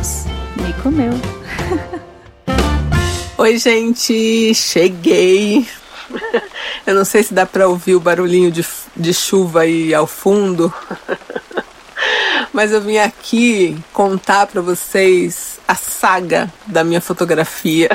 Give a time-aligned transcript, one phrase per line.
[0.00, 0.24] House.
[0.56, 1.12] Me comeu.
[3.36, 5.68] Oi, gente, cheguei.
[6.86, 8.66] Eu não sei se dá para ouvir o barulhinho de,
[8.96, 10.72] de chuva aí ao fundo,
[12.52, 17.90] mas eu vim aqui contar para vocês a saga da minha fotografia.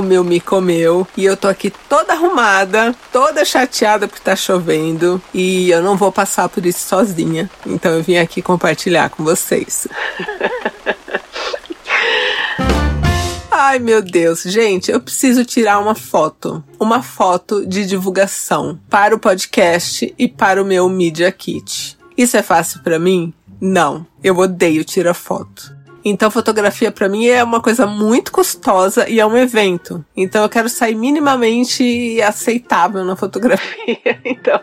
[0.00, 5.20] O meu me comeu e eu tô aqui toda arrumada, toda chateada porque tá chovendo
[5.32, 7.50] e eu não vou passar por isso sozinha.
[7.66, 9.88] Então eu vim aqui compartilhar com vocês.
[13.50, 16.62] Ai meu Deus, gente, eu preciso tirar uma foto.
[16.78, 21.96] Uma foto de divulgação para o podcast e para o meu Media Kit.
[22.16, 23.32] Isso é fácil para mim?
[23.60, 25.74] Não, eu odeio tirar foto.
[26.08, 30.04] Então, fotografia para mim é uma coisa muito custosa e é um evento.
[30.16, 33.66] Então, eu quero sair minimamente aceitável na fotografia.
[34.24, 34.60] Então,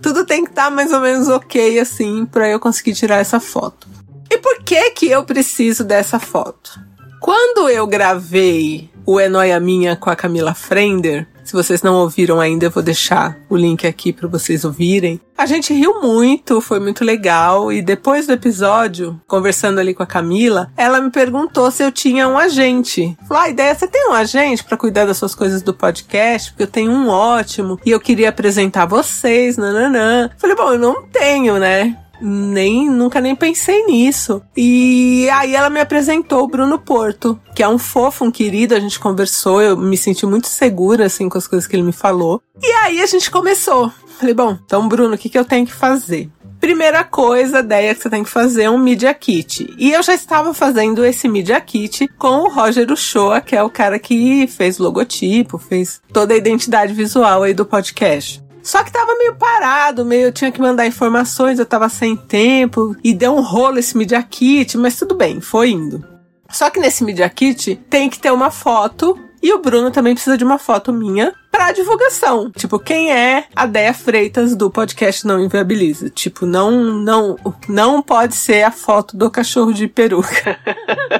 [0.00, 3.38] tudo tem que estar tá mais ou menos ok assim para eu conseguir tirar essa
[3.38, 3.86] foto.
[4.30, 6.80] E por que que eu preciso dessa foto?
[7.20, 12.40] Quando eu gravei o É Noia Minha com a Camila Frender, se vocês não ouviram
[12.40, 15.20] ainda, eu vou deixar o link aqui para vocês ouvirem.
[15.38, 17.70] A gente riu muito, foi muito legal.
[17.70, 22.26] E depois do episódio, conversando ali com a Camila, ela me perguntou se eu tinha
[22.26, 23.16] um agente.
[23.28, 26.50] Falou: ah, ideia, você tem um agente para cuidar das suas coisas do podcast?
[26.50, 30.30] Porque eu tenho um ótimo e eu queria apresentar vocês, nananã.
[30.38, 31.96] Falei: bom, eu não tenho, né?
[32.20, 34.42] Nem nunca nem pensei nisso.
[34.56, 38.80] E aí ela me apresentou o Bruno Porto, que é um fofo, um querido, a
[38.80, 42.42] gente conversou, eu me senti muito segura assim com as coisas que ele me falou.
[42.62, 43.92] E aí a gente começou.
[44.18, 46.30] Falei, bom, então Bruno, o que, que eu tenho que fazer?
[46.60, 49.74] Primeira coisa, ideia que você tem que fazer é um Media Kit.
[49.78, 53.70] E eu já estava fazendo esse Media Kit com o Roger Uchoa, que é o
[53.70, 58.42] cara que fez logotipo, fez toda a identidade visual aí do podcast.
[58.66, 62.96] Só que tava meio parado, meio eu tinha que mandar informações, eu tava sem tempo
[63.04, 66.04] e deu um rolo esse Media Kit, mas tudo bem, foi indo.
[66.50, 70.36] Só que nesse Media Kit tem que ter uma foto e o Bruno também precisa
[70.36, 72.50] de uma foto minha para divulgação.
[72.50, 76.10] Tipo, quem é a Deia Freitas do podcast Não Inviabiliza?
[76.10, 77.38] Tipo, não, não,
[77.68, 80.58] não pode ser a foto do cachorro de peruca.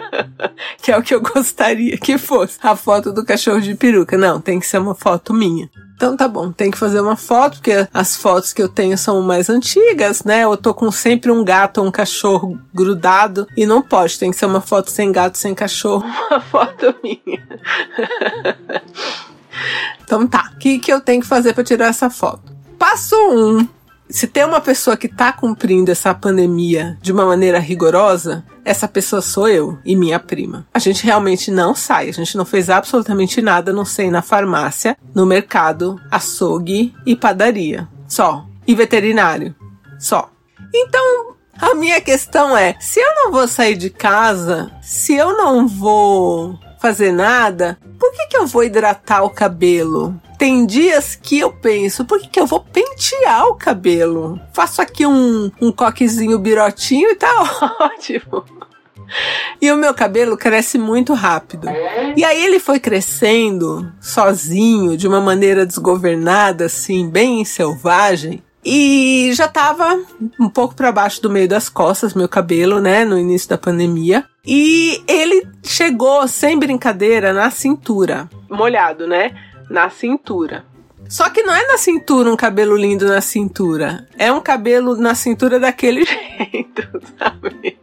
[0.82, 2.58] que é o que eu gostaria que fosse.
[2.60, 4.18] A foto do cachorro de peruca.
[4.18, 5.70] Não, tem que ser uma foto minha.
[5.96, 9.22] Então tá bom, tem que fazer uma foto, porque as fotos que eu tenho são
[9.22, 10.44] mais antigas, né?
[10.44, 14.36] Eu tô com sempre um gato ou um cachorro grudado e não pode, tem que
[14.36, 17.42] ser uma foto sem gato, sem cachorro, uma foto minha.
[20.04, 22.54] então tá, o que, que eu tenho que fazer para tirar essa foto?
[22.78, 23.58] Passo 1.
[23.58, 23.68] Um,
[24.08, 29.20] se tem uma pessoa que está cumprindo essa pandemia de uma maneira rigorosa, essa pessoa
[29.20, 30.66] sou eu e minha prima.
[30.72, 34.96] A gente realmente não sai, a gente não fez absolutamente nada, não sei, na farmácia,
[35.14, 37.88] no mercado, açougue e padaria.
[38.08, 38.46] Só.
[38.66, 39.54] E veterinário.
[39.98, 40.30] Só.
[40.74, 45.66] Então, a minha questão é: se eu não vou sair de casa, se eu não
[45.66, 50.20] vou fazer nada, por que, que eu vou hidratar o cabelo?
[50.38, 54.38] Tem dias que eu penso, por que, que eu vou pentear o cabelo?
[54.52, 57.32] Faço aqui um, um coquezinho birotinho e tá
[57.80, 58.44] ótimo.
[59.60, 61.68] E o meu cabelo cresce muito rápido.
[62.16, 68.42] E aí ele foi crescendo sozinho, de uma maneira desgovernada, assim, bem selvagem.
[68.68, 69.96] E já tava
[70.40, 74.24] um pouco para baixo do meio das costas, meu cabelo, né, no início da pandemia.
[74.44, 78.28] E ele chegou, sem brincadeira, na cintura.
[78.50, 79.32] Molhado, né?
[79.68, 80.64] Na cintura.
[81.08, 84.08] Só que não é na cintura um cabelo lindo na cintura.
[84.18, 86.82] É um cabelo na cintura daquele jeito,
[87.18, 87.78] sabe?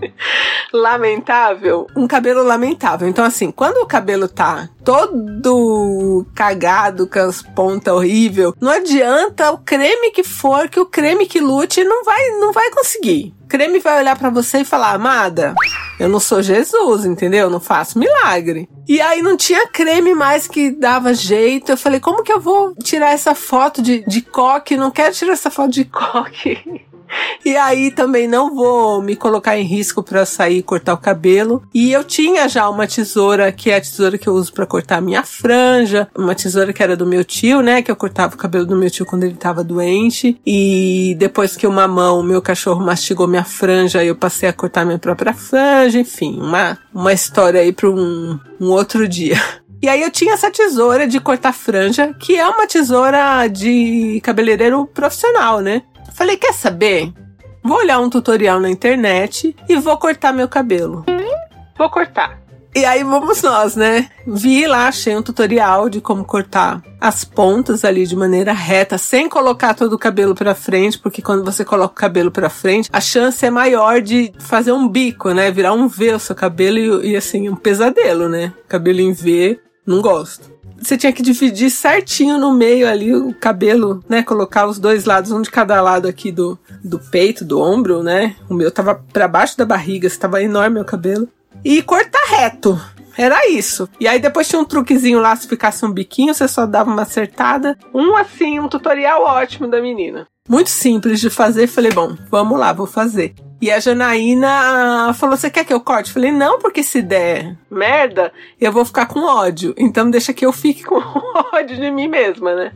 [0.72, 3.08] lamentável, um cabelo lamentável.
[3.08, 9.58] Então, assim, quando o cabelo tá todo cagado, com as pontas horrível, não adianta o
[9.58, 13.34] creme que for, que o creme que lute não vai, não vai conseguir.
[13.44, 15.54] O creme vai olhar para você e falar, amada,
[15.98, 17.46] eu não sou Jesus, entendeu?
[17.46, 18.68] Eu não faço milagre.
[18.86, 21.72] E aí não tinha creme mais que dava jeito.
[21.72, 24.76] Eu falei, como que eu vou tirar essa foto de, de coque?
[24.76, 26.86] Não quero tirar essa foto de coque.
[27.44, 31.62] E aí também não vou me colocar em risco para sair e cortar o cabelo.
[31.72, 34.98] E eu tinha já uma tesoura, que é a tesoura que eu uso para cortar
[34.98, 38.38] a minha franja, uma tesoura que era do meu tio, né, que eu cortava o
[38.38, 40.40] cabelo do meu tio quando ele tava doente.
[40.46, 44.98] E depois que o mamão, meu cachorro mastigou minha franja, eu passei a cortar minha
[44.98, 49.40] própria franja, enfim, uma uma história aí para um, um outro dia.
[49.80, 54.84] E aí eu tinha essa tesoura de cortar franja, que é uma tesoura de cabeleireiro
[54.86, 55.82] profissional, né?
[56.18, 57.12] Falei, quer saber?
[57.62, 61.04] Vou olhar um tutorial na internet e vou cortar meu cabelo.
[61.78, 62.40] Vou cortar.
[62.74, 64.08] E aí vamos nós, né?
[64.26, 69.28] Vi lá, achei um tutorial de como cortar as pontas ali de maneira reta, sem
[69.28, 73.00] colocar todo o cabelo para frente, porque quando você coloca o cabelo para frente, a
[73.00, 75.52] chance é maior de fazer um bico, né?
[75.52, 78.52] Virar um V o seu cabelo e, e assim, um pesadelo, né?
[78.66, 84.02] Cabelo em V, não gosto você tinha que dividir certinho no meio ali o cabelo,
[84.08, 84.22] né?
[84.22, 88.36] Colocar os dois lados, um de cada lado aqui do, do peito, do ombro, né?
[88.48, 91.28] O meu tava para baixo da barriga, estava enorme o cabelo
[91.64, 92.80] e cortar reto.
[93.18, 93.88] Era isso.
[93.98, 97.02] E aí depois tinha um truquezinho lá, se ficasse um biquinho, você só dava uma
[97.02, 97.76] acertada.
[97.92, 100.28] Um assim, um tutorial ótimo da menina.
[100.48, 101.66] Muito simples de fazer.
[101.66, 103.34] Falei, bom, vamos lá, vou fazer.
[103.60, 106.12] E a Janaína falou: Você quer que eu corte?
[106.12, 109.74] Falei: Não, porque se der merda, eu vou ficar com ódio.
[109.76, 111.02] Então deixa que eu fique com
[111.52, 112.72] ódio de mim mesma, né?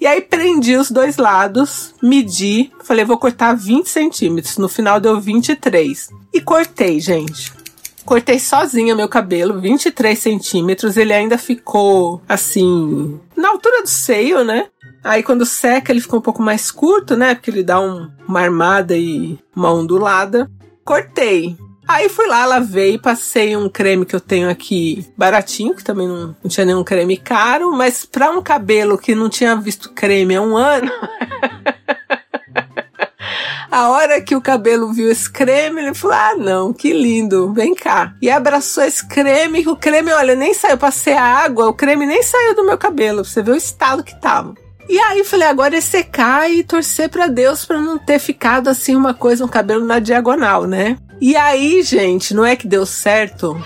[0.00, 4.58] E aí prendi os dois lados, medi, falei: Vou cortar 20 centímetros.
[4.58, 6.08] No final deu 23.
[6.32, 7.52] E cortei, gente.
[8.04, 10.96] Cortei sozinha meu cabelo, 23 centímetros.
[10.96, 14.66] Ele ainda ficou assim, na altura do seio, né?
[15.04, 17.34] Aí quando seca ele ficou um pouco mais curto, né?
[17.34, 20.50] Porque ele dá um, uma armada e uma ondulada.
[20.84, 21.56] Cortei.
[21.86, 26.36] Aí fui lá, lavei, passei um creme que eu tenho aqui baratinho, que também não,
[26.42, 30.40] não tinha nenhum creme caro, mas para um cabelo que não tinha visto creme há
[30.42, 30.90] um ano.
[33.72, 37.74] A hora que o cabelo viu esse creme, ele falou: Ah, não, que lindo, vem
[37.74, 38.14] cá.
[38.20, 42.22] E abraçou esse creme, o creme, olha, nem saiu, passei a água, o creme nem
[42.22, 44.52] saiu do meu cabelo, você vê o estado que tava.
[44.86, 48.94] E aí falei, agora é secar e torcer para Deus para não ter ficado assim
[48.94, 50.98] uma coisa, um cabelo na diagonal, né?
[51.18, 53.56] E aí, gente, não é que deu certo?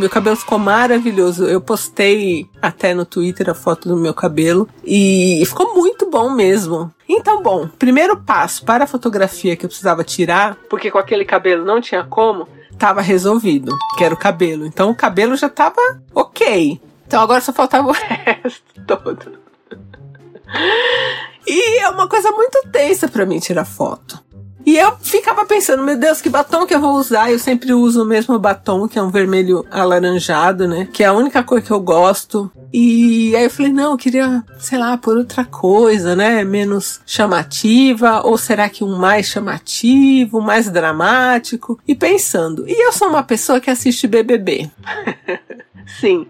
[0.00, 1.46] Meu cabelo ficou maravilhoso.
[1.46, 6.90] Eu postei até no Twitter a foto do meu cabelo e ficou muito bom mesmo.
[7.06, 11.66] Então, bom, primeiro passo para a fotografia que eu precisava tirar, porque com aquele cabelo
[11.66, 14.64] não tinha como, estava resolvido, que era o cabelo.
[14.64, 16.80] Então o cabelo já estava ok.
[17.06, 19.38] Então agora só faltava o resto todo.
[21.46, 24.18] E é uma coisa muito tensa para mim tirar foto.
[24.64, 27.30] E eu ficava pensando, meu Deus, que batom que eu vou usar?
[27.30, 30.88] Eu sempre uso o mesmo batom, que é um vermelho alaranjado, né?
[30.92, 32.50] Que é a única cor que eu gosto.
[32.72, 36.44] E aí eu falei, não, eu queria, sei lá, por outra coisa, né?
[36.44, 41.80] Menos chamativa, ou será que um mais chamativo, mais dramático?
[41.88, 44.70] E pensando, e eu sou uma pessoa que assiste BBB.
[46.00, 46.26] Sim,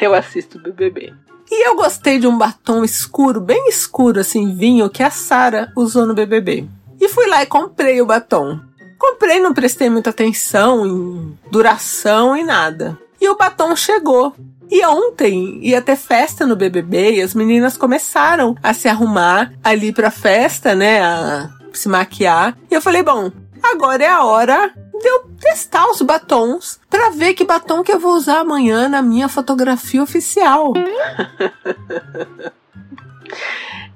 [0.00, 1.12] eu assisto BBB.
[1.50, 6.06] E eu gostei de um batom escuro, bem escuro, assim, vinho, que a Sara usou
[6.06, 6.66] no BBB.
[7.04, 8.58] E fui lá e comprei o batom.
[8.98, 12.98] Comprei, não prestei muita atenção em duração e nada.
[13.20, 14.34] E o batom chegou.
[14.70, 19.92] E ontem ia ter festa no BBB e as meninas começaram a se arrumar ali
[19.92, 21.02] pra festa, né?
[21.02, 22.56] A se maquiar.
[22.70, 23.30] E eu falei, bom,
[23.62, 28.00] agora é a hora de eu testar os batons para ver que batom que eu
[28.00, 30.72] vou usar amanhã na minha fotografia oficial.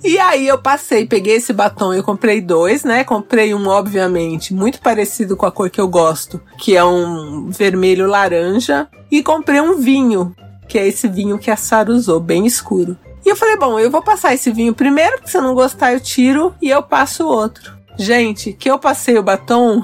[0.03, 3.03] E aí eu passei, peguei esse batom, eu comprei dois, né?
[3.03, 8.07] Comprei um, obviamente, muito parecido com a cor que eu gosto, que é um vermelho
[8.07, 10.35] laranja, e comprei um vinho,
[10.69, 12.97] que é esse vinho que a Sara usou, bem escuro.
[13.27, 15.93] E eu falei, bom, eu vou passar esse vinho primeiro, porque se eu não gostar
[15.93, 17.77] eu tiro e eu passo o outro.
[17.99, 19.83] Gente, que eu passei o batom.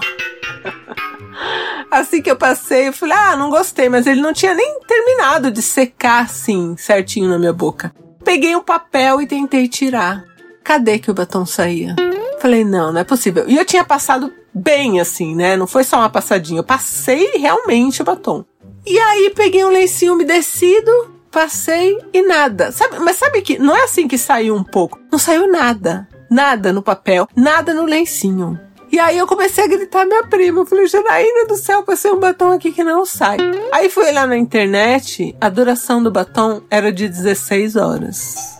[1.91, 5.51] assim que eu passei, eu falei, ah, não gostei, mas ele não tinha nem terminado
[5.51, 7.93] de secar assim, certinho na minha boca.
[8.25, 10.25] Peguei um papel e tentei tirar.
[10.63, 11.95] Cadê que o batom saía?
[12.41, 13.45] Falei, não, não é possível.
[13.47, 15.57] E eu tinha passado bem assim, né?
[15.57, 16.61] Não foi só uma passadinha.
[16.61, 18.45] Eu passei realmente o batom.
[18.87, 20.91] E aí peguei um lencinho umedecido,
[21.31, 22.73] passei e nada.
[22.73, 24.99] Sabe, mas sabe que não é assim que saiu um pouco.
[25.11, 26.09] Não saiu nada.
[26.31, 28.59] Nada no papel, nada no lencinho.
[28.95, 30.61] E aí eu comecei a gritar minha prima.
[30.61, 33.39] Eu falei, Janaína do céu, passei um batom aqui que não sai.
[33.73, 38.57] Aí fui lá na internet, a duração do batom era de 16 horas.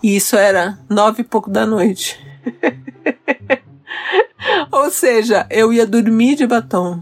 [0.00, 2.16] E isso era nove e pouco da noite.
[4.70, 7.00] Ou seja, eu ia dormir de batom.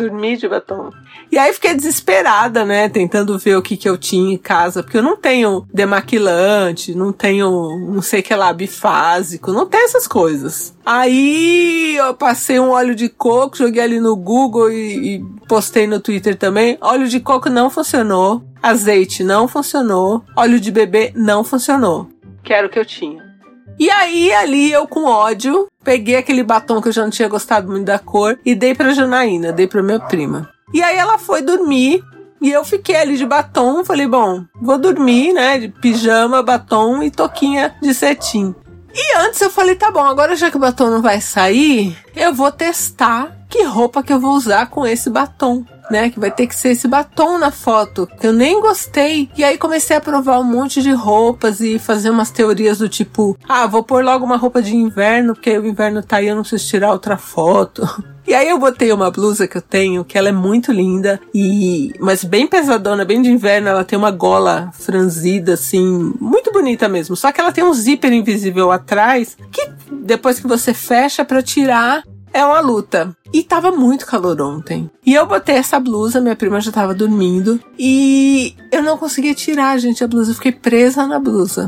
[0.00, 0.90] Dormir de batom.
[1.30, 2.88] E aí fiquei desesperada, né?
[2.88, 7.12] Tentando ver o que, que eu tinha em casa, porque eu não tenho demaquilante, não
[7.12, 10.74] tenho não sei que lá, bifásico, não tem essas coisas.
[10.86, 16.00] Aí eu passei um óleo de coco, joguei ali no Google e, e postei no
[16.00, 16.78] Twitter também.
[16.80, 22.08] Óleo de coco não funcionou, azeite não funcionou, óleo de bebê não funcionou.
[22.42, 23.30] Que era o que eu tinha.
[23.78, 27.68] E aí, ali, eu com ódio, peguei aquele batom que eu já não tinha gostado
[27.68, 30.50] muito da cor e dei pra Janaína, dei pra minha prima.
[30.72, 32.02] E aí ela foi dormir
[32.40, 33.84] e eu fiquei ali de batom.
[33.84, 35.58] Falei, bom, vou dormir, né?
[35.58, 38.54] De pijama, batom e toquinha de cetim.
[38.94, 42.34] E antes eu falei, tá bom, agora já que o batom não vai sair, eu
[42.34, 45.64] vou testar que roupa que eu vou usar com esse batom.
[45.90, 46.10] Né?
[46.10, 48.08] Que vai ter que ser esse batom na foto.
[48.22, 49.28] Eu nem gostei.
[49.36, 53.36] E aí comecei a provar um monte de roupas e fazer umas teorias do tipo:
[53.48, 56.42] ah, vou pôr logo uma roupa de inverno, porque o inverno tá aí, eu não
[56.42, 57.82] preciso tirar outra foto.
[58.30, 61.92] E aí eu botei uma blusa que eu tenho, que ela é muito linda, e
[61.98, 67.16] mas bem pesadona, bem de inverno, ela tem uma gola franzida, assim, muito bonita mesmo.
[67.16, 72.04] Só que ela tem um zíper invisível atrás, que depois que você fecha para tirar,
[72.32, 73.14] é uma luta.
[73.32, 74.90] E tava muito calor ontem.
[75.04, 77.60] E eu botei essa blusa, minha prima já tava dormindo.
[77.78, 80.32] E eu não conseguia tirar, gente, a blusa.
[80.32, 81.66] Eu fiquei presa na blusa.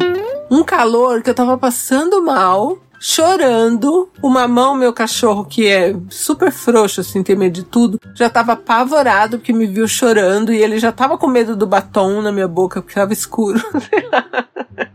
[0.50, 4.08] Um calor que eu tava passando mal chorando.
[4.22, 8.52] O Mamão, meu cachorro, que é super frouxo, assim, tem medo de tudo, já tava
[8.52, 12.46] apavorado porque me viu chorando e ele já tava com medo do batom na minha
[12.46, 13.60] boca porque tava escuro.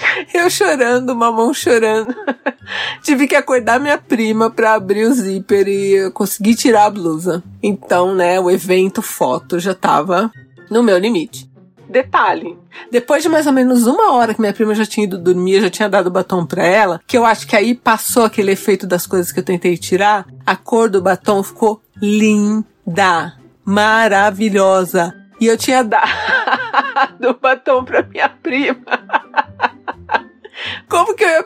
[0.32, 2.14] Eu chorando, mamão chorando.
[3.02, 7.42] Tive que acordar minha prima para abrir o zíper e conseguir tirar a blusa.
[7.62, 10.30] Então, né, o evento foto já tava
[10.70, 11.48] no meu limite.
[11.88, 12.58] Detalhe,
[12.90, 15.60] depois de mais ou menos uma hora que minha prima já tinha ido dormir, eu
[15.62, 19.06] já tinha dado batom pra ela, que eu acho que aí passou aquele efeito das
[19.06, 23.34] coisas que eu tentei tirar, a cor do batom ficou linda,
[23.64, 25.14] maravilhosa.
[25.40, 28.82] E eu tinha dado o batom pra minha prima.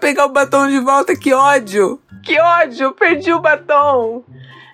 [0.01, 1.15] Pegar o batom de volta?
[1.15, 2.01] Que ódio!
[2.23, 2.93] Que ódio!
[2.93, 4.25] Perdi o batom!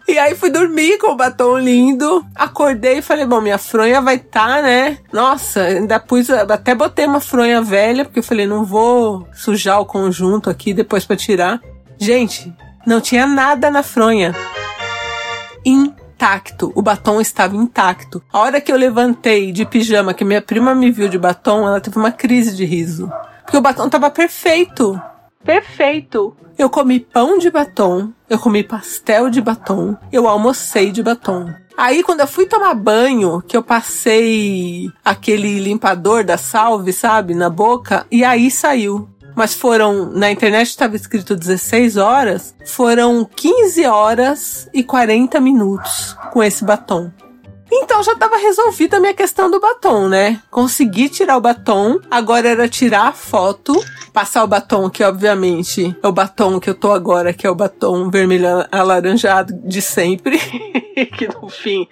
[0.09, 2.25] E aí fui dormir com o batom lindo.
[2.35, 4.99] Acordei e falei, bom, minha fronha vai estar, tá, né?
[5.13, 9.85] Nossa, ainda pus, até botei uma fronha velha, porque eu falei, não vou sujar o
[9.85, 11.61] conjunto aqui depois para tirar.
[11.99, 12.55] Gente,
[12.87, 14.33] não tinha nada na fronha.
[15.65, 16.71] Intacto.
[16.77, 18.23] O batom estava intacto.
[18.33, 21.81] A hora que eu levantei de pijama, que minha prima me viu de batom, ela
[21.81, 23.11] teve uma crise de riso.
[23.43, 25.01] Porque o batom tava perfeito
[25.47, 26.37] perfeito.
[26.59, 31.55] Eu comi pão de batom, eu comi pastel de batom, eu almocei de batom.
[31.77, 37.49] Aí quando eu fui tomar banho, que eu passei aquele limpador da salve, sabe, na
[37.49, 39.09] boca, e aí saiu.
[39.35, 46.43] Mas foram, na internet estava escrito 16 horas, foram 15 horas e 40 minutos com
[46.43, 47.11] esse batom.
[47.83, 50.41] Então já estava resolvida a minha questão do batom, né?
[50.51, 53.75] Consegui tirar o batom, agora era tirar a foto,
[54.13, 57.55] passar o batom, que obviamente é o batom que eu tô agora, que é o
[57.55, 60.39] batom vermelho alaranjado de sempre,
[61.19, 61.87] que no fim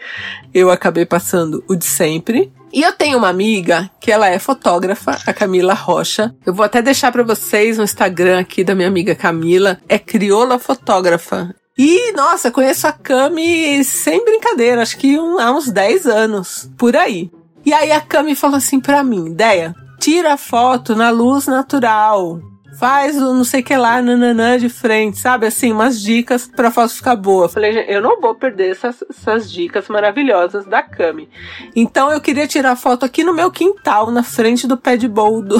[0.53, 2.53] eu acabei passando o de sempre.
[2.73, 6.35] E eu tenho uma amiga que ela é fotógrafa, a Camila Rocha.
[6.45, 9.79] Eu vou até deixar para vocês no Instagram aqui da minha amiga Camila.
[9.89, 11.55] É Crioula Fotógrafa.
[11.77, 16.97] E, nossa, conheço a Cami sem brincadeira, acho que um, há uns 10 anos, por
[16.97, 17.31] aí.
[17.67, 22.41] E aí a Cami falou assim pra mim, ideia, tira a foto na luz natural
[22.79, 25.47] faz o não sei que lá, nananã de frente, sabe?
[25.47, 27.49] Assim, umas dicas pra foto ficar boa.
[27.49, 31.29] falei, eu não vou perder essas, essas dicas maravilhosas da Cami.
[31.75, 35.57] Então eu queria tirar foto aqui no meu quintal, na frente do pé de boldo.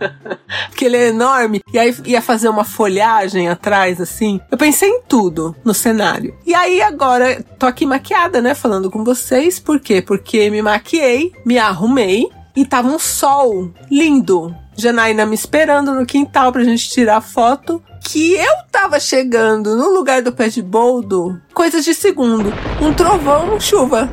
[0.68, 1.60] Porque ele é enorme.
[1.72, 4.40] E aí ia fazer uma folhagem atrás, assim.
[4.50, 6.36] Eu pensei em tudo no cenário.
[6.46, 8.54] E aí agora tô aqui maquiada, né?
[8.54, 9.58] Falando com vocês.
[9.58, 10.02] Por quê?
[10.02, 14.54] Porque me maquiei, me arrumei e tava um sol lindo.
[14.76, 17.82] Janaína me esperando no quintal pra gente tirar foto.
[18.00, 22.52] Que eu tava chegando no lugar do pé de boldo, coisas de segundo.
[22.80, 24.10] Um trovão, chuva.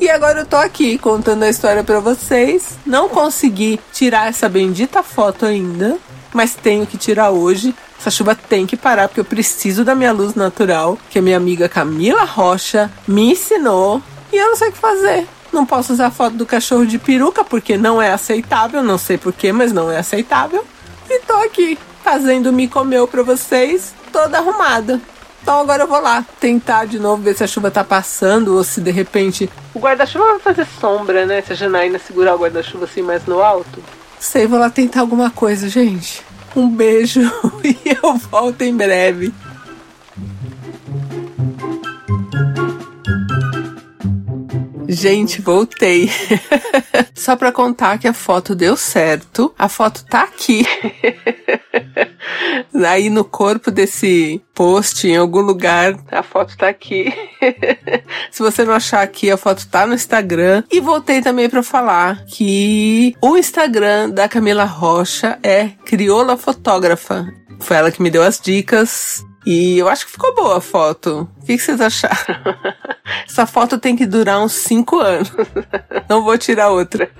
[0.00, 2.76] E agora eu tô aqui contando a história para vocês.
[2.86, 5.98] Não consegui tirar essa bendita foto ainda,
[6.32, 7.74] mas tenho que tirar hoje.
[7.98, 11.36] Essa chuva tem que parar porque eu preciso da minha luz natural, que a minha
[11.36, 14.00] amiga Camila Rocha me ensinou.
[14.32, 15.26] E eu não sei o que fazer.
[15.58, 19.50] Não posso usar foto do cachorro de peruca porque não é aceitável, não sei porquê,
[19.50, 20.64] mas não é aceitável.
[21.10, 25.00] E tô aqui fazendo me comeu pra vocês, toda arrumada.
[25.42, 28.62] Então agora eu vou lá tentar de novo ver se a chuva tá passando ou
[28.62, 31.42] se de repente o guarda-chuva vai fazer sombra, né?
[31.42, 33.82] Se a Janaína segurar o guarda-chuva assim mais no alto.
[34.20, 36.22] Sei, vou lá tentar alguma coisa, gente.
[36.54, 37.20] Um beijo
[37.64, 39.34] e eu volto em breve.
[44.98, 46.10] Gente, voltei.
[47.14, 49.54] Só pra contar que a foto deu certo.
[49.56, 50.66] A foto tá aqui.
[52.84, 57.14] Aí no corpo desse post, em algum lugar, a foto tá aqui.
[58.32, 60.64] Se você não achar aqui, a foto tá no Instagram.
[60.68, 67.24] E voltei também para falar que o Instagram da Camila Rocha é Crioula Fotógrafa.
[67.60, 69.24] Foi ela que me deu as dicas.
[69.46, 71.28] E eu acho que ficou boa a foto.
[71.40, 72.16] O que, vocês acharam?
[73.26, 75.32] Essa foto tem que durar uns 5 anos.
[76.08, 77.10] Não vou tirar outra.